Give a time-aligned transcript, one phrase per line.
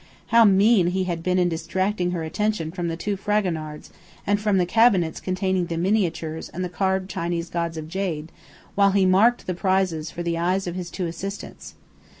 [0.29, 3.91] How mean he had been in distracting her attention from the two Fragonards
[4.25, 8.31] and from the cabinets containing the miniatures and the carved Chinese gods of jade
[8.73, 11.75] while he "marked" the prizes for the eyes of his two assistants.